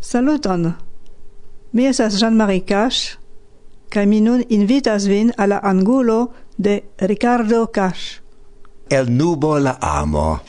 [0.00, 0.74] Saluton!
[1.72, 3.18] Mi esas Jean-Marie Cash,
[3.90, 8.20] kaj mi nun invitas vin alla angulo de Ricardo Cash.
[8.88, 10.40] El nubo la amo.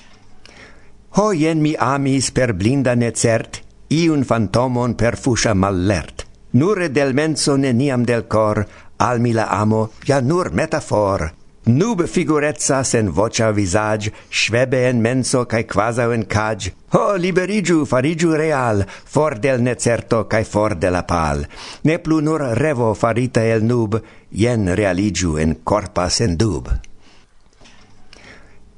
[1.17, 6.27] Ho jen mi amis per blinda necert, iun fantomon per fuscia mallert.
[6.51, 8.65] Nure del menso neniam del cor,
[8.97, 11.33] al mi la amo, ja nur metafor.
[11.65, 18.35] Nube figurezza sen vocia visage, Schwebe en menso cae quasau en cage, Ho, liberigiu, farigiu
[18.35, 21.45] real, For del necerto cae for de la pal,
[21.83, 23.99] Ne plu nur revo farita el nub,
[24.31, 26.71] jen realigiu en corpa sen dub.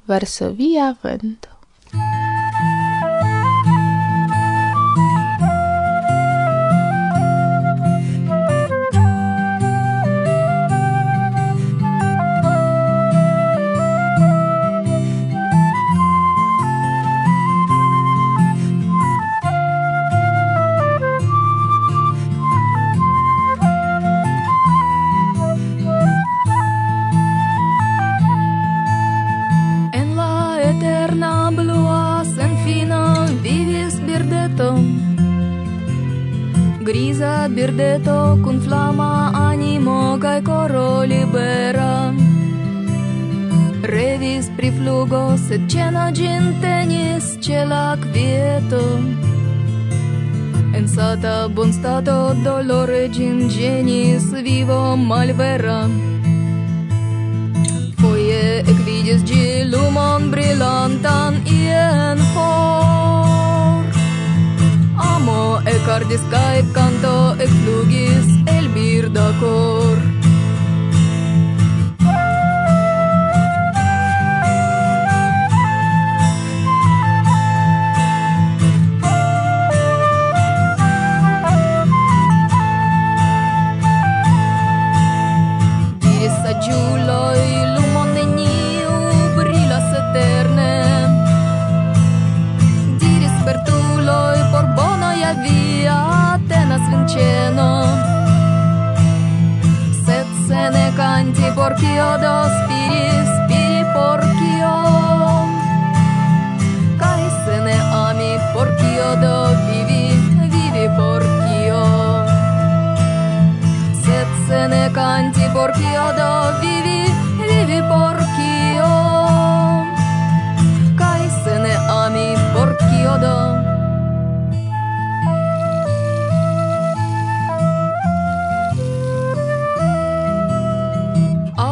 [0.08, 1.50] Verso via vento.
[48.68, 49.00] stato.
[50.74, 55.88] En sata bon stato dolore gin genis vivo malvera.
[58.00, 63.84] Foie ec vidis gi lumon brillantan ien for.
[65.12, 70.11] Amo ec ardis cae canto ec flugis el birda cor.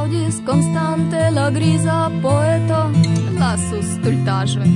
[0.09, 2.92] aplaudis constante la griza poeto
[3.40, 4.70] lasus stultaĵoj.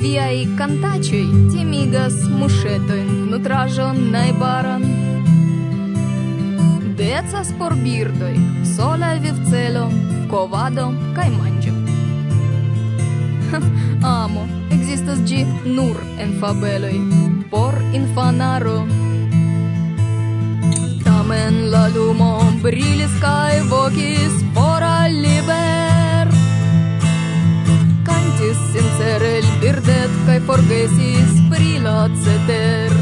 [0.00, 4.84] Viaj kantaĉoj timigas muŝetojn, nutraĵon najbaran.
[6.96, 8.34] Decas por birdoj,
[8.76, 9.88] sola vivcelo,
[10.30, 11.74] kovado kaj manĝo.
[14.22, 16.96] Amo, ekzistas ĝi nur en fabeloj
[17.50, 19.07] por infanaro
[21.28, 26.30] tamen la lumo brilis kaj vokis fora liber.
[28.06, 32.96] Kantis sincere birdet cae forgesis pri la ceter.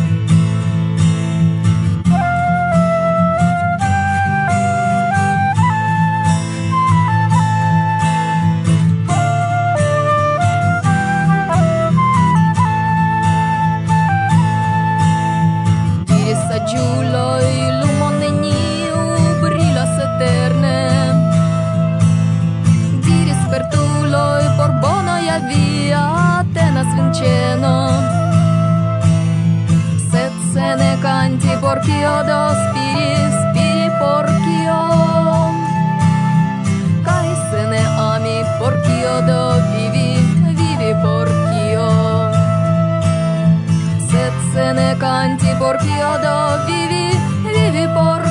[16.66, 17.05] Julie
[27.16, 27.77] ĉeno
[30.10, 34.81] sed se ne kanti por kio do spiri spiri por kio
[37.09, 39.41] kaj se ne ami por kio do
[39.71, 40.10] vivi
[40.60, 41.88] vivi por kio
[44.10, 46.39] sed se ne kanti por kio do
[46.69, 47.04] vivi
[47.57, 48.25] vivi por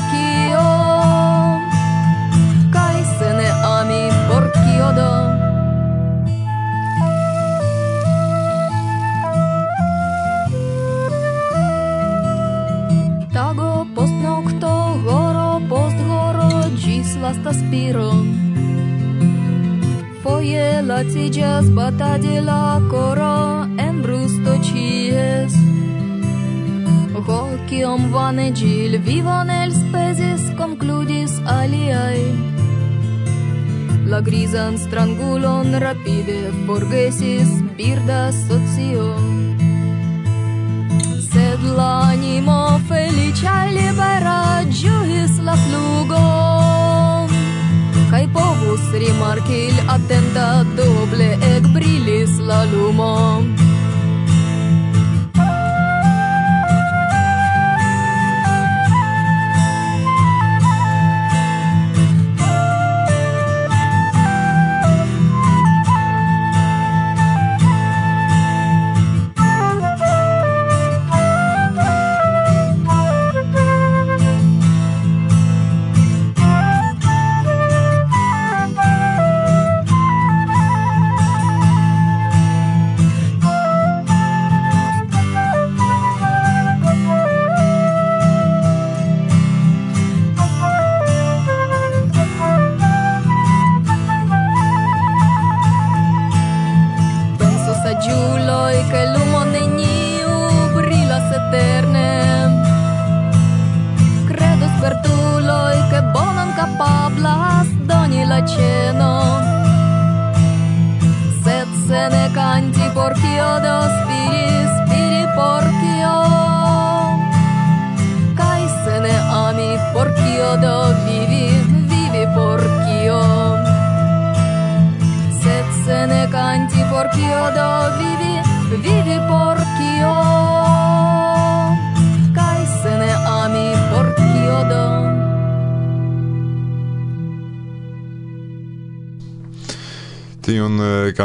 [17.53, 18.11] spiro
[20.25, 25.53] Foje latigas bata de la coro en brusto cies.
[27.27, 32.25] Ho kiom vane gil vivon el spezis concludis aliai.
[34.09, 39.07] La grizan strangulon rapide forgesis birda socio.
[41.29, 44.39] Sed la animo felicia libera
[44.69, 46.64] giuis la flugo
[48.35, 53.64] povus rimarki il attenta doble ec brilis la lumo.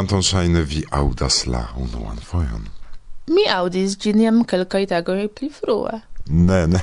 [0.01, 2.63] canton shine vi audas la unuan foion.
[3.27, 4.87] Mi audis giniam jam kelkaj
[5.35, 6.01] pli frua.
[6.27, 6.81] Ne, ne,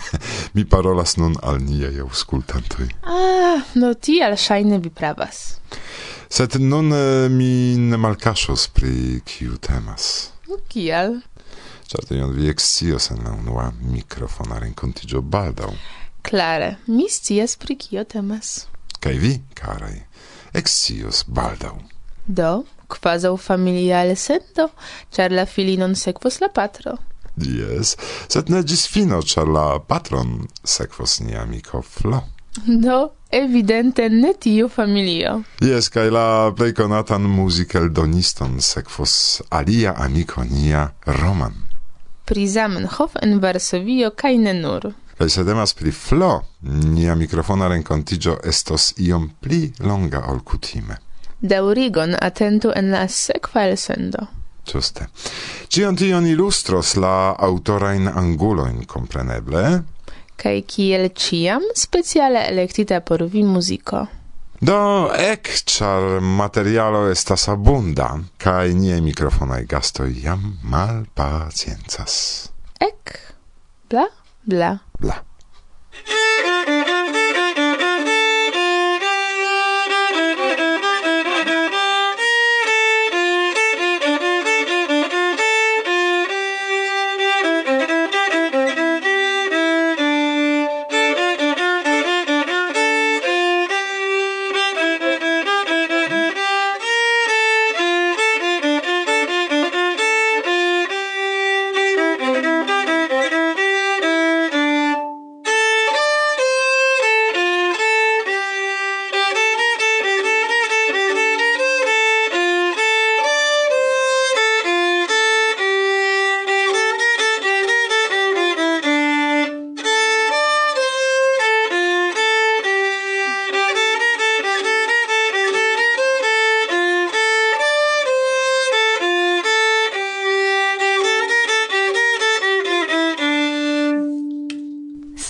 [0.53, 2.89] mi parolas nun al niaj aŭskultantoj.
[3.03, 5.57] Ah, no tial shine vi pravas.
[6.29, 10.29] Sed nun eh, mi ne malcasos pri kiu temas.
[10.69, 11.17] Kial?
[11.89, 15.73] Ĉar tion vi ekscios en la unua mikrofona rencontigio baldaŭ.
[16.21, 18.67] Klare, mi stias pri kio temas.
[18.99, 20.01] Kai vi, karaj,
[20.53, 21.77] ekscios baldaŭ.
[22.27, 22.65] Do?
[22.87, 24.71] quasau familiale sento,
[25.11, 26.97] char la filinon sequos la patro.
[27.37, 27.95] Yes,
[28.27, 32.23] sed ne gis fino, char la patron sequos ni amico Flo.
[32.65, 35.43] Do, evidente ne tiu familio.
[35.61, 41.53] Yes, kai la plei conatan musical doniston sequos alia amico nia Roman.
[42.25, 44.93] Pri Zamenhof en Varsovio kai ne nur.
[45.17, 50.97] Kai se demas pri Flo, nia mikrofona rencontigio estos iom pli longa ol kutime
[51.39, 54.27] daurigon attentu en la sekva elsendo.
[54.67, 55.07] Giuste.
[55.69, 59.83] Cion tion illustros la autorain angulojn, compreneble?
[60.37, 64.07] Kai kiel ciam speciale electita por vi musico.
[64.59, 68.09] Do ec, char materialo estas abunda
[68.41, 70.57] kai nie microfonai gastoi jam
[71.13, 72.49] paciencas.
[72.81, 73.19] Ek,
[73.89, 74.07] bla,
[74.43, 74.79] bla.
[74.99, 75.21] Bla.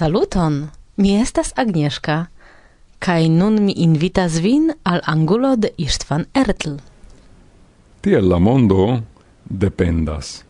[0.07, 0.69] Saluton!
[0.95, 2.25] Mi estas Agnieszka,
[3.03, 6.77] kaj nun mi invitas vin al angulo de Istvan Ertl.
[8.01, 9.01] Tiel la mondo
[9.43, 10.45] dependas,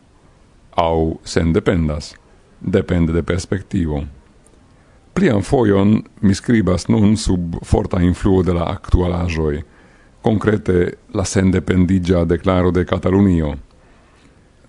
[0.75, 2.13] au sen dependas,
[2.59, 4.03] depende de perspektivo.
[5.13, 9.63] Plian foion mi skribas nun sub forta influo de la actualajoi,
[10.21, 13.55] concrete la sendependigia declaro de Catalunio.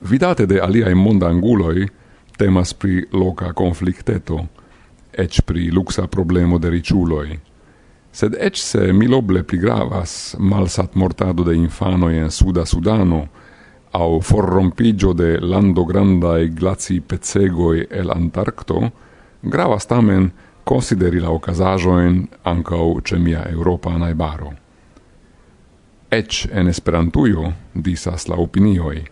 [0.01, 1.89] Vidate de aliae mondanguloi,
[2.39, 4.45] temas pri loca conflicteto–
[5.19, 7.39] ec pri luxa problemo de riciuloi.
[8.13, 13.27] Sed ec se miloble pli gravas malsat mortado de infanoi en suda Sudano,
[13.93, 18.91] au forrompigio de lando grandae glaci pezegoi el Antarcto,
[19.43, 20.31] gravas tamen
[20.65, 24.53] consideri la ocasajoen ancau ce mia Europa naibaro.
[26.11, 29.05] Ec en esperantuio, disas la opinioi,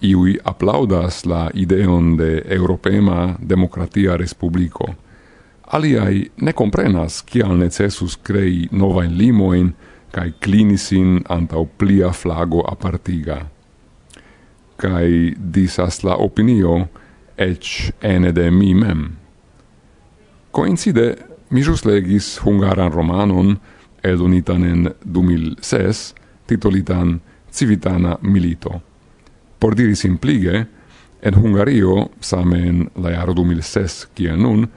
[0.00, 4.92] iui applaudas la ideon de Europema Democratia Respublico–
[5.66, 9.72] Aliai ne comprenas kial necesus crei novain limoin
[10.14, 13.40] cae clinisin antau plia flago apartiga.
[14.78, 16.86] Cae disas la opinio,
[17.36, 19.08] ec ene de mi mem.
[20.52, 21.16] Coincide,
[21.50, 23.56] mi jus legis hungaran romanon,
[24.02, 26.14] edunitan en 2006,
[26.46, 27.20] titolitan
[27.50, 28.80] Civitana Milito.
[29.58, 30.66] Por diri simplige,
[31.22, 34.68] en Hungario, same en la jaro 2006, kie nun,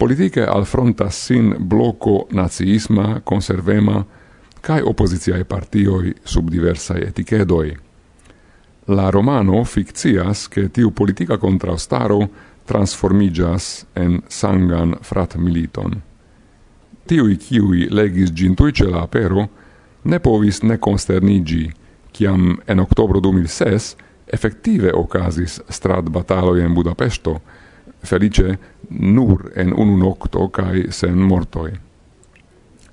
[0.00, 4.00] politike alfrontas sin bloco naziisma, conservema,
[4.60, 7.74] cae oppositiae partioi sub diversae etichedoi.
[8.96, 12.28] La romano fictias che tiu politica contraustaro
[12.64, 16.00] transformigas en sangan frat militon.
[17.04, 18.56] Tiui kiui legis gin
[18.88, 19.48] la apero
[20.02, 21.70] ne povis ne consternigi,
[22.12, 23.96] ciam en octobro 2006
[24.32, 27.40] effective ocasis strat bataloi en Budapesto,–
[28.02, 31.72] felice nur en unu nocto cae sen mortoi.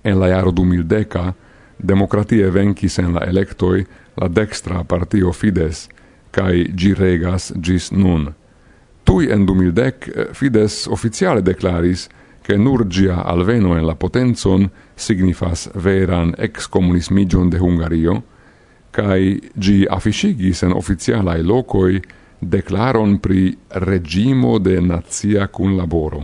[0.03, 1.33] En la jaro 2010
[1.77, 3.85] demokratie vencis en la electoi
[4.17, 5.87] la dextra partio Fides,
[6.31, 8.33] cae gi regas gis nun.
[9.03, 12.07] Tui en 2010 Fides oficiale declaris
[12.47, 18.23] che nur gia alveno en la potenzon signifas veran ex-comunismigion de Hungario,
[18.91, 22.01] cae gi affisigis en oficialae locoi
[22.41, 26.23] declaron pri regimo de nazia cun laboro.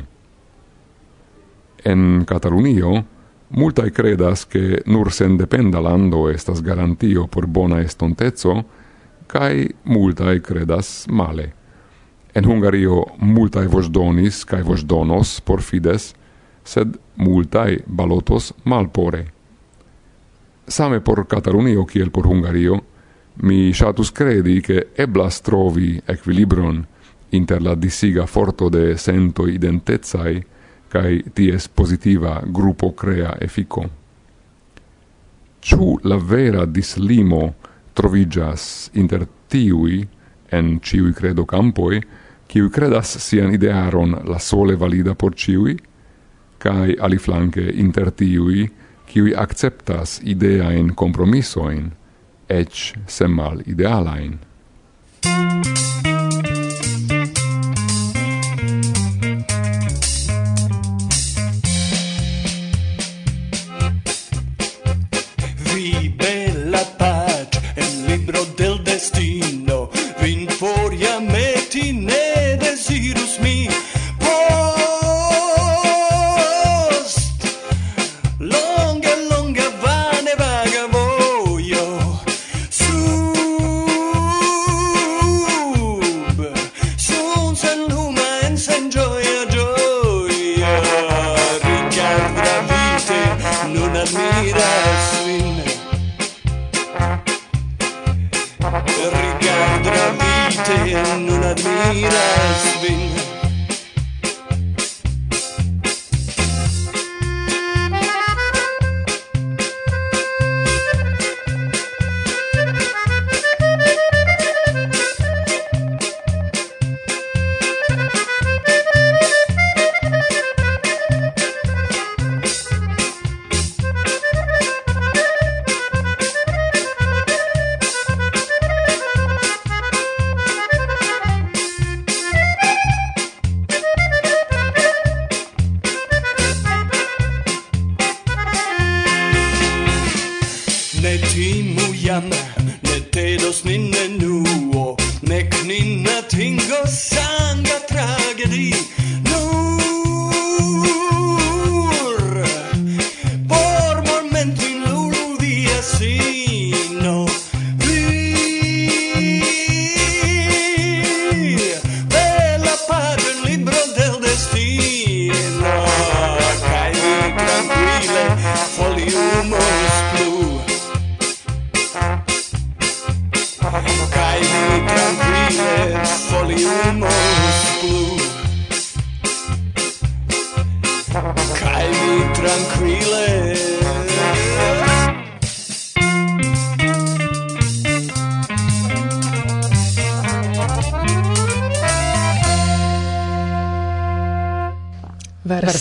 [1.84, 3.04] En Catalunio,
[3.50, 8.64] multae credas che nur sendependa lando estas garantio por bona estontezzo,
[9.28, 11.54] cae multae credas male.
[12.34, 16.14] En Hungario multae vosdonis cae vosdonos por fides,
[16.64, 19.28] sed multae balotos malpore.
[20.68, 22.82] Same por Catalunio kiel por Hungario,
[23.36, 26.86] mi shatus credi che eblas trovi equilibron
[27.30, 30.44] inter la disiga forto de sento identezai
[30.88, 33.90] cae ties positiva gruppo crea effico.
[35.60, 37.56] Ciu la vera dislimo
[37.94, 40.04] trovigas inter tiui,
[40.50, 42.02] en ciui credo campoi,
[42.46, 45.74] ciui credas sian idearon la sole valida por ciui,
[46.62, 48.70] cae aliflanque inter tiui,
[49.10, 51.90] ciui acceptas idea in compromissoin,
[52.60, 54.40] ec sem mal idealain.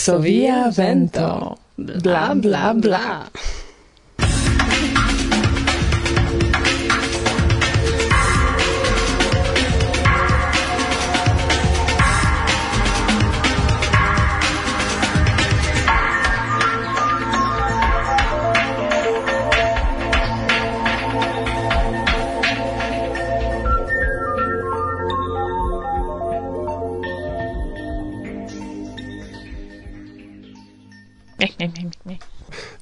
[0.02, 3.30] varsovia vento bla bla bla, bla.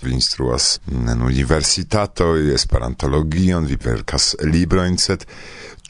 [0.02, 5.26] Vi instruas en universitato esperantologion, vi verkas librojn, sed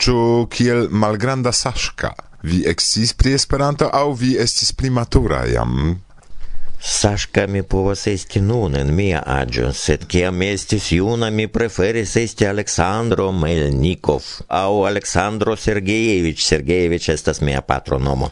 [0.00, 0.16] ĉu
[0.52, 2.12] kiel malgranda Saŝka
[2.42, 6.00] vi eksciis pri Esperanto aŭ vi estis pli matura jam?
[6.82, 12.46] Сашка ми повас ести нун mia мия sed сед кем estis juna, mi preferis esti
[12.46, 18.30] Aleksandro Melnikov aŭ Aleksandro Sergejevič Sergejevič estas mia patronomo.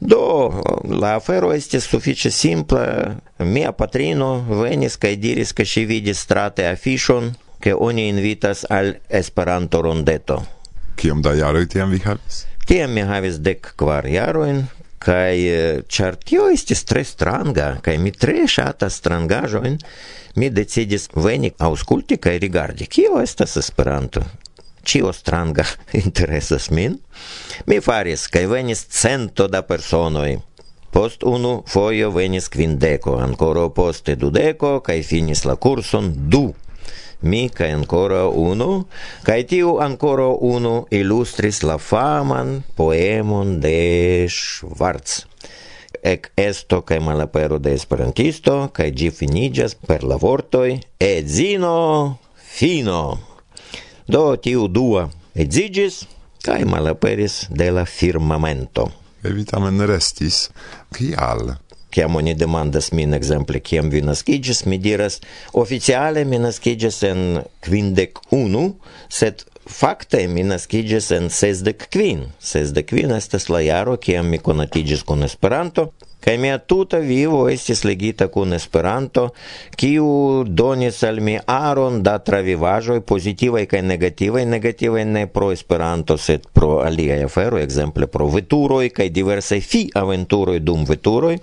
[0.00, 0.52] Do,
[1.00, 3.16] la afero estis sufiĉe simpla.
[3.38, 9.80] Mia patrino venis kaj diris, ke ŝi vidis strate afiŝon, ke oni invitas al Esperanto
[9.82, 10.42] rondeto.
[10.96, 12.44] Kiom da jaroj tiam vi havis?
[12.66, 14.64] Tiam mi havis dek kvar jarojn,
[14.98, 19.78] kai char eh, tio estis tre stranga kai mi tre ŝatas strangaĵojn
[20.40, 24.24] mi decidis veni aŭskulti kaj rigardi kio estas Esperanto
[24.86, 25.64] Cio stranga
[26.04, 26.98] interesas min.
[27.66, 30.38] Mi faris, kaj venis cento da personoj.
[30.94, 36.46] Post unu fojo venis quindeco, ancora poste dudeco, cae finis la curson du.
[37.20, 38.86] Mi cae ancora unu,
[39.26, 45.24] cae tiu ancora unu illustris la faman poemon de Schwarz.
[46.06, 53.25] Ec esto cae malapero de esperantisto, cae gi finigas per la vortoi «Edzino fino».
[54.06, 56.04] Do tiu dua edzigis
[56.46, 58.86] kai malaperis de la firmamento.
[59.26, 60.48] Evitamen restis.
[60.94, 61.56] Kial?
[61.96, 65.20] kiam oni demandas min ekzemple kiam vi naskiĝis mi diras
[65.56, 67.22] oficiale mi naskiĝis en
[67.64, 68.64] kvindek unu
[69.08, 72.26] sed Fakte mi naskiĝis en 65.
[72.40, 75.90] 65 estas la jaro kiam mi konatiĝis kun Esperanto
[76.26, 79.28] kaj mia tuta vivo estis ligita kun Esperanto,
[79.78, 80.06] kiu
[80.46, 86.80] donis al mi aron da travivaĵoj pozitivaj kaj negativaj, negativaj ne pro Esperanto, sed pro
[86.82, 91.38] aliaj aferoj, ekzemple pro veturoj kaj diversaj fi aventuroj dum veturoj,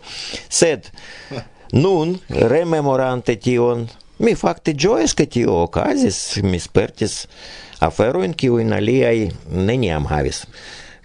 [0.50, 0.92] sed
[1.84, 3.88] nun rememorante tion
[4.24, 7.26] Mi fakte ĝojas ke tio okazis, mi spertis
[7.84, 9.18] aferojn kiujn aliaj
[9.52, 10.46] neniam havis.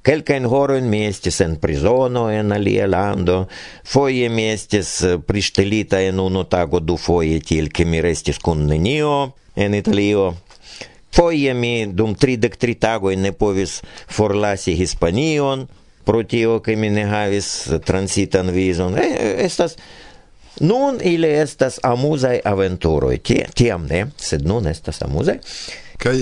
[0.07, 3.41] Kelkajn horojn mi estis en prizono en alia lando,
[3.83, 4.93] foje mi estis
[5.27, 10.31] priŝtelita en unu tago dufoje tiel, ke mi restis kun nenio en Italio.
[11.11, 15.67] Foje mi dum tridek tri tagoj ne povis forlasi Hispanion,
[16.07, 17.49] pro tio, ke mi ne havis
[17.85, 18.95] transitan vizon.
[18.97, 19.75] E, estas
[20.61, 23.18] Nun ili estas amuzaj aventuroj.
[23.18, 25.38] Tie, tiam ne, sed nun estas amuzaj.
[25.99, 26.16] Kaj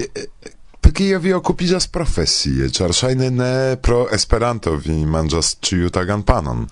[0.80, 6.66] pri kio vi okupiĝas profesie, ĉar ŝajne ne pro Esperanto vi manĝas ĉiutagan panon?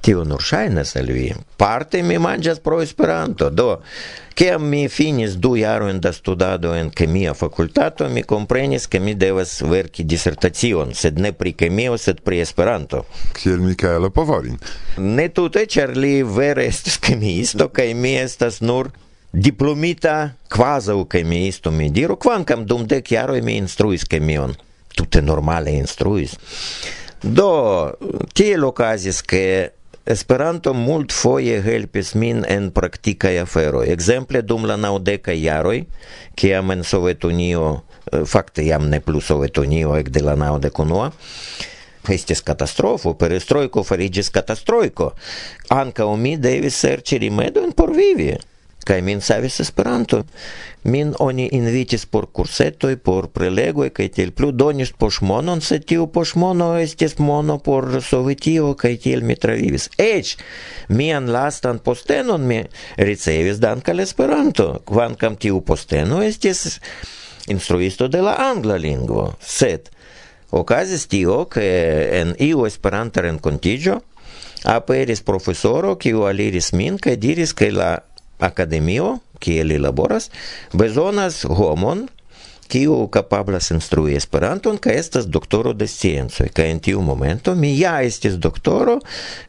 [0.00, 1.28] tio nur ŝajnas al vi.
[1.60, 3.80] Parte mi manĝas pro Esperanto, do
[4.34, 9.58] kiam mi finis du jarojn da studado en kemia fakultato, mi komprenis, ke mi devas
[9.62, 13.04] verki disertacion, sed ne pri kemio, sed pri Esperanto.
[13.36, 14.56] Kiel Mikaelo Povorin.
[14.96, 18.88] Ne tute, ĉar li vere estas kemiisto kaj mi estas nur
[19.32, 24.56] diplomita kvazaŭ kemiisto, mi diru, kvankam dum dek jaroj mi instruis kemion.
[24.96, 26.32] Tute normale instruis.
[27.22, 27.50] Do,
[28.34, 29.44] tiel okazis, ke
[30.10, 33.84] Esperanto mult foje helpis min en praktikaj aferoj.
[33.92, 35.84] Ekzemple dum la naŭdekaj jaroj,
[36.34, 37.68] kiam en Sovetunio,
[38.10, 41.12] eh, fakte jam ne plu Sovetunio ekde la naŭdekunua,
[42.10, 45.12] estis katastrofo, perestrojko fariĝis katastrojko.
[45.78, 48.32] Ankaŭ mi devis serĉi rimedojn por vivi
[48.84, 50.24] kai min savis Esperanto.
[50.82, 56.70] Min oni invitis por kursetoj, por prelego kaj tel plu donis poŝmonon, se tiu poŝmono
[56.80, 59.90] estis mono por Sovetio kaj tel mi travivis.
[59.98, 60.36] ech
[60.88, 62.64] mian lastan postenon mi
[62.96, 66.80] ricevis dankal Esperanto, kvankam tiu posteno estis
[67.48, 69.90] instruisto de la angla lingvo, sed
[70.50, 71.66] okazis tio ke
[72.20, 74.00] en iu Esperanta renkontiĝo
[74.64, 77.98] aperis profesoro kiu aliris min kaj diris ke la
[78.40, 80.30] academio, kie li laboras,
[80.72, 82.08] bezonas homon,
[82.70, 86.50] kiu kapablas instrui Esperanton kaj estas doktoro de sciencoj.
[86.54, 89.00] Kaj en tiu momento mi ja estis doktoro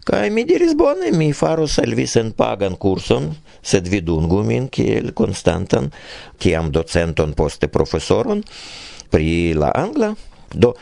[0.08, 3.30] kaj mi diris bone mi faros al vi senpagan kurson
[3.62, 5.92] sed vidungu min kiel konstantan
[6.42, 8.44] kiam docenton poste profesoron
[9.12, 10.16] pri la angla.
[10.52, 10.74] Do,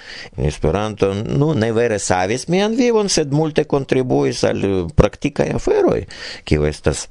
[0.49, 4.63] Esperanto nu ne vere savis mian vivon, sed multe kontribuis al
[4.97, 6.07] praktikaj aferoj,
[6.41, 7.03] kiu estas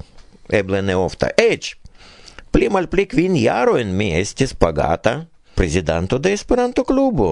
[0.48, 1.30] eble ne ofta.
[1.36, 1.74] Eĉ
[2.52, 5.20] pli malpli kvin jarojn mi estis pagata
[5.58, 7.30] prezidanto de Esperanto-klubo.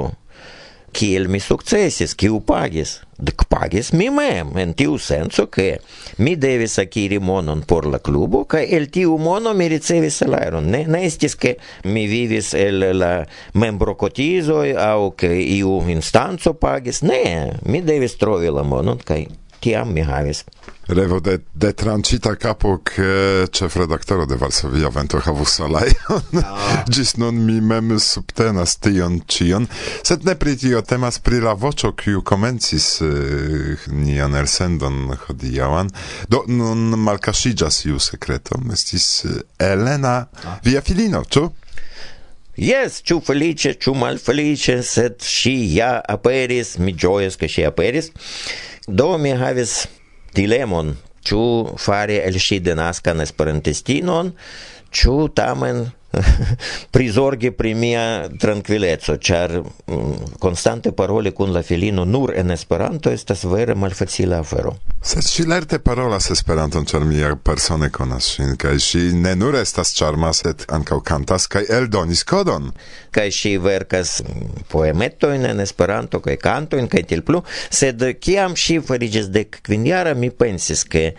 [0.97, 3.01] Kiel mi sukcesis, kiu pagis?
[3.21, 5.79] Dek pagis mi mem, en tiu senso, ke
[6.25, 10.71] mi devis akiri monon por la klubo, kaj el tiu mono mi ricevis salajron.
[10.73, 13.13] Ne, ne estis, ke mi vivis el la
[13.55, 17.03] membrokotizoj au ke iu instanco pagis.
[17.05, 19.23] Ne, mi devis trovi la monon kaj
[19.67, 20.45] tiam mi havis.
[20.87, 25.91] Revo de, de trancita capo che chef redaktoro de Varsovia Vento havus salai.
[26.09, 26.85] Ah.
[26.95, 29.67] Gis nun mi mem subtenas tion cion.
[30.07, 35.91] Sed ne pri tio temas pri la voĉo kiu komencis uh, nian elsendon hodiaŭan.
[36.31, 38.63] Do nun malkaŝiĝas iu sekreto.
[38.73, 40.59] Estis eh, Elena, ah.
[40.63, 41.49] via filino, ĉu?
[42.57, 48.09] Yes, ĉu feliĉe, ĉu malfeliĉe, sed si ja aperis, mi gioias che si aperis.
[48.87, 49.89] Do mi havis
[50.37, 50.93] dilemon,
[51.27, 51.41] ĉu
[51.83, 54.31] fari elŝi denaskan esperantistinon,
[54.95, 55.89] ĉu tamen
[56.91, 63.45] prizorgi pri mia tranquilleco, char mm, constante parole kun la filino nur en Esperanto estas
[63.45, 64.77] vere malfacila afero.
[65.03, 69.95] Sed si lerte parolas Esperanton, char mia persone konas ŝin kaj ŝi ne nur estas
[69.97, 72.73] ĉarma, sed ankaŭ kantas kaj eldonis kodon.
[73.15, 78.81] Kaj ŝi verkas mm, poemetojn en Esperanto kaj kantojn kaj tiel plu, sed kiam ŝi
[78.85, 81.11] fariĝis dek kvinjara, mi pensis ke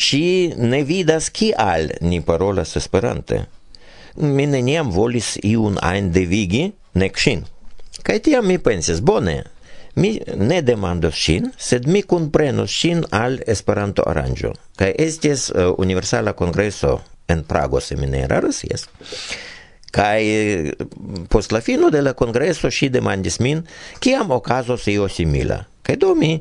[0.00, 3.44] ŝi ne vidas kial ni parolas Esperante
[4.16, 7.44] mi neniam volis iun ein devigi, nec ŝin.
[8.02, 9.42] Kaj tiam mi pensis, bone,
[9.94, 14.54] mi ne demandos ŝin, sed mi kunprenos ŝin al Esperanto Aranjo.
[14.78, 18.86] Kaj estes uh, eh, universala kongreso en Prago seminera, yes.
[19.90, 20.70] Kaj eh,
[21.28, 23.64] post la fino de la kongreso ŝi demandis min,
[24.00, 25.64] kiam okazos io simila.
[25.82, 26.38] Kaj do mi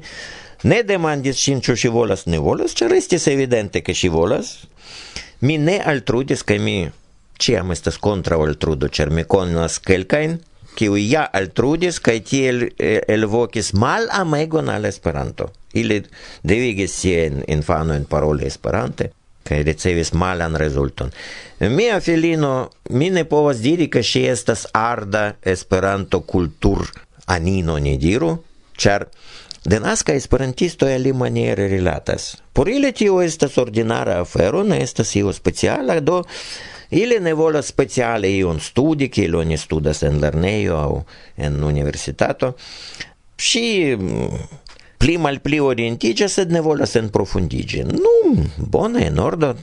[0.64, 4.58] ne demandis ŝin, ĉu ŝi volas, ne volas, ĉar estis evidente, ke ŝi volas.
[5.42, 6.78] Mi ne altrudis, kaj mi
[7.40, 10.38] ciam estas contra al trudo, ĉar mi conas kelkajn
[10.80, 15.50] kiu ja altrudis kaj tiel eh, elvokis malamegon al Esperanto.
[15.74, 16.02] Ili
[16.44, 19.12] devigis siajn infanojn paroli Esperante
[19.50, 21.12] kaj ricevis malan rezulton.
[21.60, 26.86] Mia filino, mi ne povas diri, ke ŝi estas arda Esperanto kultur
[27.34, 28.36] anino, ne diru,
[28.78, 29.08] ĉar
[29.70, 32.38] Denaska esperantisto e li maniere rilatas.
[32.54, 36.22] Por ili tio estas ordinara afero, ne estas io speciala, do
[36.90, 42.56] Ili ne volas speciale iun studi, kiel oni studas en lernejo au en universitato.
[43.36, 44.40] Și mm,
[44.98, 47.12] pli mal pli orientiĝas, sed ne volas en.
[47.92, 49.56] Nu, bone, en ordo.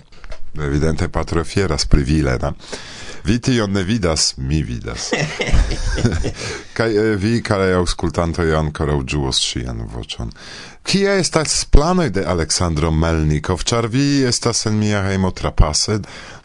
[0.65, 2.55] Evidente patro fieras pri vi, Lena.
[3.25, 5.11] Vi tion ne vidas, mi vidas.
[6.77, 10.31] Kaj eh, vi, karaj aŭskultantoj, ankoraŭ ĝuos ŝian voĉon.
[10.87, 15.99] Kia estas planoj de Aleksandro Melnikov, ĉar vi estas en mia hejmo trapase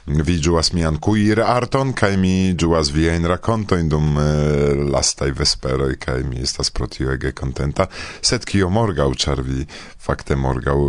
[0.05, 6.23] Vi giuas mian cuir arton kaj mi ĝuas viajn rakontojn dum eh, vespero vesperoj kaj
[6.25, 7.85] mi estas pro tio ege kontenta.
[8.21, 9.67] Sed kio morgaŭ, ĉar vi
[10.01, 10.35] fakte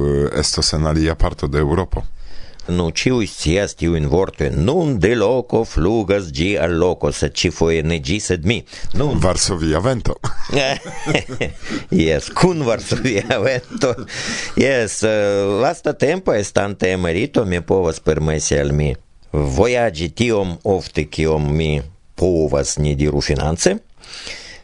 [0.01, 2.07] eh, estos en alia parto de europa
[2.69, 7.99] nu ciu scias tiuin vorto nun de loco flugas gi al loco sed ĉifoje ne
[8.01, 8.63] ĝi sed mi.
[8.95, 10.19] Nun varsovia vento.
[11.91, 13.95] Yes kun varsovia vento.
[14.57, 18.93] Yes uh, lasta tempo estante emerito mi povas permesi al mi
[19.33, 21.81] vojaĝi tiom ofte kiom mi
[22.15, 23.77] povas ni diru finance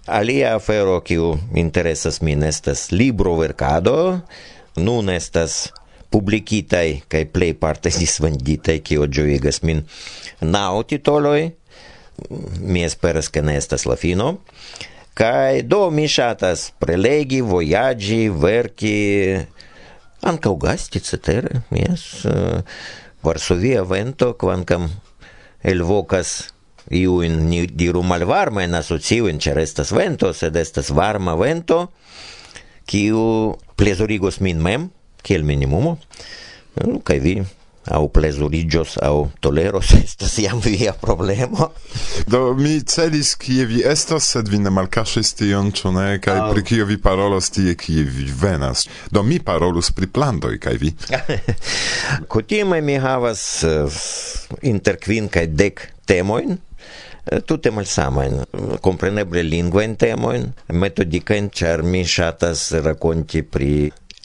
[0.08, 4.20] alia afero kiu interesas min estas libroverkado.
[4.76, 5.72] Nun estas
[6.10, 9.84] publikitaj kaj plejparte disvenditaj, kio ĝojigas min
[10.40, 11.50] naŭ titoloj
[12.60, 14.36] mi esperas ke ne estas la fino.
[15.18, 18.96] Kaj do mi ŝatas prelegi vojaĝi verki
[20.26, 21.62] ankaŭ gasti cetere.
[21.74, 22.62] Jes uh,
[23.22, 24.86] Varsovia vento kvankam
[25.62, 26.52] elvokas
[26.94, 31.88] iun ni diru malvarmajn asociojn ĉar estas vento sed estas varma vento
[32.88, 34.88] kiu plezurigos min mem
[35.28, 35.96] kiel minimumo.
[37.04, 37.38] Kaj vi
[37.90, 41.70] au plezurigios au toleros estas iam via problemo.
[42.26, 46.06] Do mi celis kie vi estas sed vi ne malkaŝis tion ĉu ne?
[46.24, 48.86] Kaj pri kio vi parolos tie kie vi venas?
[49.10, 50.94] Do mi parolus pri plantoj kaj vi?
[52.32, 54.00] Kutime mi havas uh,
[54.62, 58.42] inter kvin kaj dek temojn eh, tutte malsamajn
[58.84, 63.72] kompreneble lingvajn temojn metodikajn ĉar mi ŝatas rakonti pri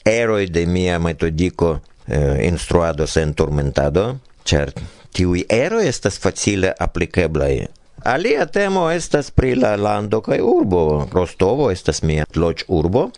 [0.04, 4.72] eroi de mia metodico eh, instruado sen turmentado, cer
[5.12, 7.66] tiui eroi estas facile applicablai.
[8.04, 11.08] Alia temo estas pri la lando kaj urbo.
[11.12, 13.10] Rostovo estas mia loĝ urbo.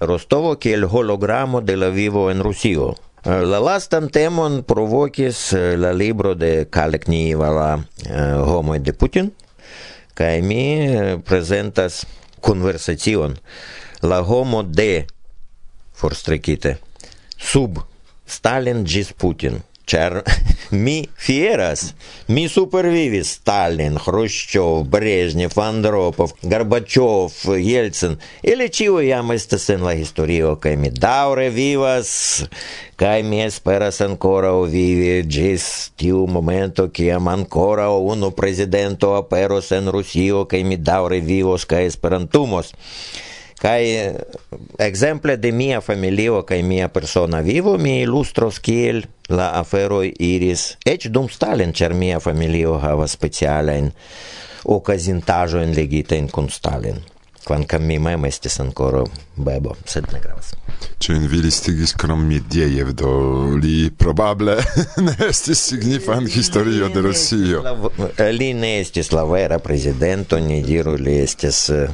[0.00, 2.94] Rostovo kiel hologramo de la vivo en Rusio.
[3.26, 9.32] Eh, la lastan temon provokis eh, la libro de Kalekniva eh, la Homo de Putin
[10.14, 10.60] kaj mi
[11.26, 12.04] prezentas
[12.40, 13.34] konversacion
[14.02, 15.06] la homo de
[15.96, 16.76] forstrekite
[17.38, 17.78] sub
[18.26, 19.62] Stalin gis Putin.
[19.86, 20.16] Ĉar
[20.84, 21.92] mi fieras,
[22.26, 30.56] mi supervivis Stalin, Hruŝĉov, Brežnev, Andropov, Gorbaĉov, Jelcin, ili ĉiuj jam estas en la historio
[30.58, 32.10] kaj mi daure vivas
[32.98, 35.68] kaj mi esperas ankoraŭ vivi gis
[36.00, 42.74] tiu momento kiam ankoraŭ unu prezidento aperos en Rusio kaj mi daure vivos kaj esperantumos.
[43.56, 44.12] Kai
[44.78, 51.08] ekzemple de mia familio kai mia persona vivo mi ilustros kiel la afero iris ec
[51.08, 53.16] dum Stalin, cer mia familio havas
[55.62, 57.00] en legita in kun Stalin.
[57.46, 59.04] Kvankam mi mem estis ancora
[59.36, 60.50] bebo, sed ne gravas.
[60.98, 63.10] Ĉu envilistigis krom Diejev, do
[63.62, 64.56] li probable
[65.06, 67.62] ne estis signifan historio de Rusio?
[68.18, 71.68] Eh, li ne estis la vera prezidento, ni diru li estis...
[71.70, 71.86] Uh,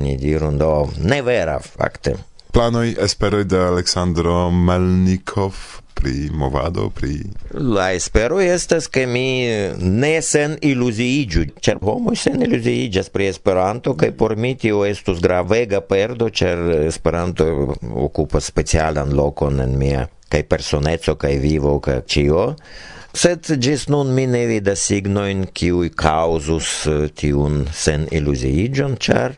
[0.00, 2.16] ni dirun, do, ne vera fakte.
[2.52, 7.22] Planoj esperoj de Aleksandro Melnikov pri movado pri
[7.54, 9.46] la espero estas ke mi
[9.78, 15.80] ne sen iluziiĝu ĉar homoj sen iluziiĝas pri Esperanto kaj por mi tio estus gravega
[15.80, 17.46] perdo ĉar Esperanto
[18.08, 22.44] okupas specialan lokon en mia kaj personeco kaj vivo kaj ĉio
[23.14, 29.36] sed gis nun mi ne vidas signoin kiui causus eh, tiun sen illusiigion, char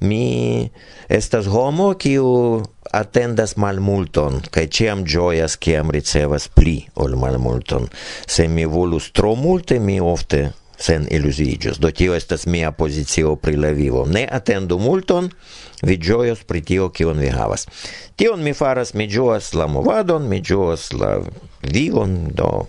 [0.00, 0.70] mi
[1.08, 2.28] estas homo kiu
[2.94, 7.88] attendas malmulton kai ciam gioias ciam ricevas pli ol malmulton.
[8.26, 11.78] Se mi volus tro multe, mi ofte sen illusiigios.
[11.82, 14.06] Do tio estas mia pozicio pri la vivo.
[14.06, 15.30] Ne attendu multon,
[15.82, 17.66] vi gioios pri tio kion vi havas.
[18.16, 21.18] Tion mi faras, mi gioas la movadon, mi gioas la
[21.62, 22.66] vivon, do.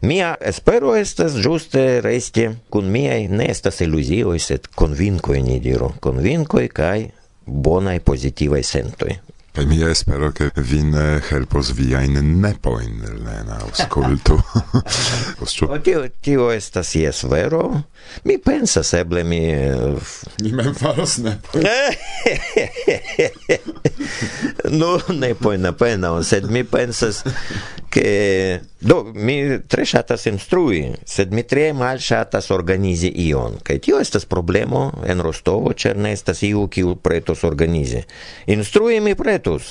[0.00, 6.68] Mia espero estas juste resti kun miaj ne estas iluzioj, sed konvinkoj, ni diru, konvinkoj
[6.68, 7.08] kaj
[7.46, 9.16] bonaj pozitivaj sentoj.
[9.54, 14.34] Kaj mi espero che vin eh, helpos via in nepoin, Lena, auscultu.
[15.54, 17.84] Tio, oh, tio, tio estas jes vero.
[18.24, 19.38] Mi pensas eble mi...
[19.54, 19.94] Eh,
[20.42, 21.62] mi mem faros nepoin.
[24.80, 27.22] no, nepoin apenaŭ, sed mi pensas
[27.94, 33.56] che Do, mi tre shatas instrui, sed mi tre malŝatas organizi ion.
[33.64, 38.02] Kaj tio estas problemo en Rostovo, cer ne estas iu, kiu pretos organizi.
[38.52, 39.70] Instrui mi pretus,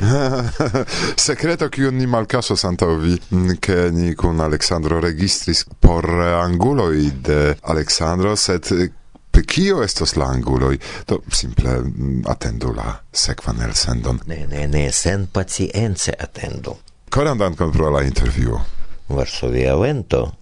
[1.26, 7.54] Secreto kiu ni malkaŝas santa vi, mm, che ni con Alexandro registris por anguloj de
[7.62, 8.88] Alexandro set eh,
[9.32, 10.78] Pe kio estos la anguloi?
[11.08, 14.18] Do simple mm, atendu la sekvan elsendon.
[14.28, 16.76] Ne, ne, ne, sen pacience atendu.
[17.10, 18.60] Koran dankon pro la intervjuo.
[19.08, 20.32] Varsovia vento.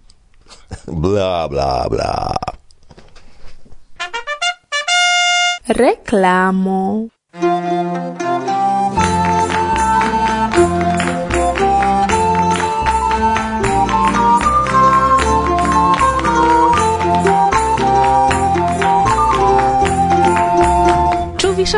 [0.85, 2.35] bla, bla, bla.
[5.67, 7.07] Reclamo.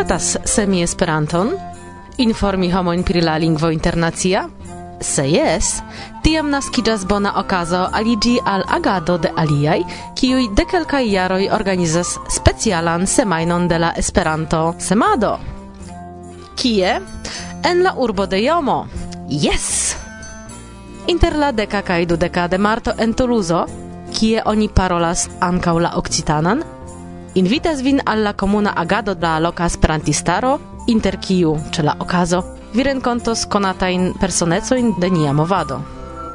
[0.04, 1.54] Shatas semi Esperanton?
[2.18, 4.42] Informi homoin pri la lingvo internacia?
[5.00, 5.78] Se yes,
[6.26, 9.80] tiam naskiĝas bona okazo aligi al agado de aliai,
[10.20, 15.38] kiuj de kelkaj jaroj organizas specialan semajnon de la Esperanto-semado.
[16.60, 17.00] Kie?
[17.64, 18.88] En la urbo de Jomo.
[19.30, 19.96] Jes!
[21.08, 23.64] Inter la deka kaj dudeka de marto en Toulouse,
[24.12, 26.64] kie oni parolas ankaŭ la okcitanan,
[27.36, 28.36] Invitas vin al la
[28.76, 32.44] agado da loca loka esperantistaro, inter kiu ce la okazo
[32.74, 35.82] vi renkontos konatajn personecojn de nia movado.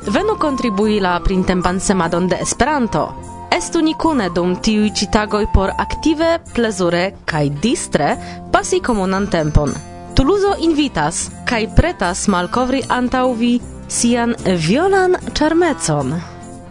[0.07, 3.15] Venu contribui la printempan semadon de Esperanto.
[3.51, 8.17] Estu ni kune dum tiuj ĉi tagoj por aktive, plezure kaj distre
[8.53, 9.73] pasi komunan tempon.
[10.15, 14.35] Tuluzo invitas kaj pretas malkovri antaŭ vi sian
[14.67, 16.15] violan ĉarmecon.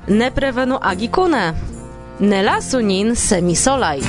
[0.07, 1.66] Ne prevenu agi kune!
[2.19, 3.99] Ne lasu nin semisolaj.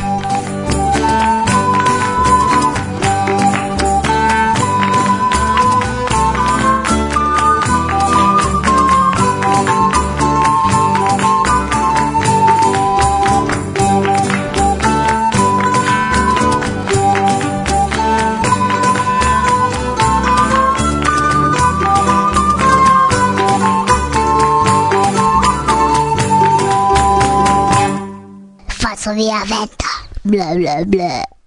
[29.09, 29.87] Varsovia vento.
[30.23, 31.38] Bla bla bla.